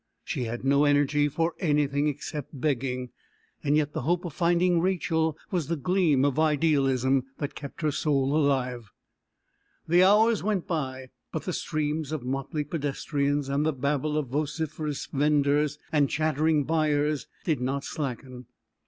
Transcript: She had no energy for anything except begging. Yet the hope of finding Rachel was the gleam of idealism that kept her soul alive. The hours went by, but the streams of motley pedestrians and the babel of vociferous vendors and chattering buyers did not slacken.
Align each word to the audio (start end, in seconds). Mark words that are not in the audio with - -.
She 0.23 0.45
had 0.45 0.65
no 0.65 0.85
energy 0.85 1.27
for 1.29 1.53
anything 1.59 2.07
except 2.07 2.59
begging. 2.59 3.11
Yet 3.63 3.93
the 3.93 4.01
hope 4.01 4.25
of 4.25 4.33
finding 4.33 4.81
Rachel 4.81 5.37
was 5.51 5.67
the 5.67 5.75
gleam 5.75 6.25
of 6.25 6.39
idealism 6.39 7.25
that 7.37 7.53
kept 7.53 7.83
her 7.83 7.91
soul 7.91 8.35
alive. 8.35 8.89
The 9.87 10.03
hours 10.03 10.41
went 10.41 10.65
by, 10.65 11.11
but 11.31 11.43
the 11.43 11.53
streams 11.53 12.11
of 12.11 12.23
motley 12.25 12.63
pedestrians 12.63 13.47
and 13.47 13.63
the 13.63 13.73
babel 13.73 14.17
of 14.17 14.29
vociferous 14.29 15.05
vendors 15.05 15.77
and 15.91 16.09
chattering 16.09 16.63
buyers 16.63 17.27
did 17.45 17.61
not 17.61 17.83
slacken. 17.83 18.47